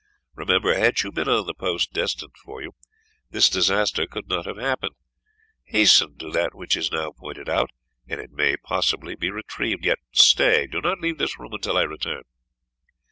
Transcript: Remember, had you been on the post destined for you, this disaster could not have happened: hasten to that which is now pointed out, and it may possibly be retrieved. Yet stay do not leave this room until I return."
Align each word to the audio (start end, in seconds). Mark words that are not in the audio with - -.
Remember, 0.33 0.73
had 0.75 0.99
you 1.03 1.11
been 1.11 1.29
on 1.29 1.45
the 1.45 1.53
post 1.53 1.93
destined 1.93 2.35
for 2.43 2.59
you, 2.59 2.71
this 3.29 3.51
disaster 3.51 4.07
could 4.07 4.27
not 4.27 4.47
have 4.47 4.57
happened: 4.57 4.95
hasten 5.65 6.17
to 6.17 6.31
that 6.31 6.55
which 6.55 6.75
is 6.75 6.91
now 6.91 7.11
pointed 7.11 7.47
out, 7.47 7.69
and 8.07 8.19
it 8.19 8.31
may 8.31 8.57
possibly 8.57 9.13
be 9.15 9.29
retrieved. 9.29 9.85
Yet 9.85 9.99
stay 10.11 10.65
do 10.65 10.81
not 10.81 11.01
leave 11.01 11.19
this 11.19 11.37
room 11.37 11.53
until 11.53 11.77
I 11.77 11.83
return." 11.83 12.23